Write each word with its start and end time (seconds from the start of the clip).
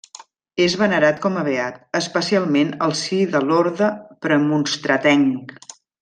És 0.63 0.75
venerat 0.83 1.19
com 1.25 1.35
a 1.41 1.43
beat, 1.49 1.75
especialment 1.99 2.71
al 2.87 2.95
si 3.01 3.19
de 3.35 3.41
l'Orde 3.51 3.91
Premonstratenc. 4.27 5.53